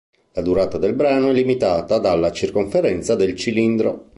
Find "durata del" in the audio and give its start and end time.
0.41-0.95